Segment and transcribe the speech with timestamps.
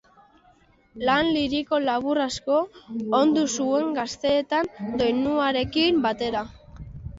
[1.09, 2.57] Lan liriko labur asko
[3.19, 6.45] ondu zuen gaztetan, doinuarekin batera.